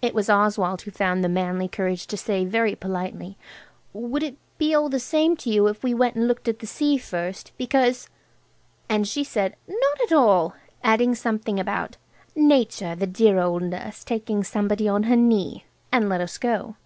It 0.00 0.14
was 0.14 0.30
Oswald 0.30 0.80
who 0.80 0.90
found 0.90 1.22
the 1.22 1.28
manly 1.28 1.68
courage 1.68 2.06
to 2.06 2.16
say 2.16 2.46
very 2.46 2.74
politely– 2.74 3.36
"Would 3.92 4.22
it 4.22 4.38
be 4.56 4.74
all 4.74 4.88
the 4.88 4.98
same 4.98 5.36
to 5.36 5.50
you 5.50 5.66
if 5.66 5.82
we 5.84 5.92
went 5.92 6.16
and 6.16 6.26
looked 6.26 6.48
at 6.48 6.60
the 6.60 6.66
sea 6.66 6.96
first? 6.96 7.52
Because–" 7.58 8.08
And 8.88 9.06
she 9.06 9.22
said, 9.22 9.56
"Not 9.68 10.00
at 10.04 10.12
all," 10.12 10.54
adding 10.82 11.14
something 11.14 11.60
about 11.60 11.98
"Nature, 12.34 12.94
the 12.94 13.06
dear 13.06 13.38
old 13.38 13.62
nurse, 13.62 14.04
taking 14.04 14.42
somebody 14.42 14.88
on 14.88 15.02
her 15.02 15.16
knee," 15.16 15.66
and 15.92 16.08
let 16.08 16.22
us 16.22 16.38
go. 16.38 16.76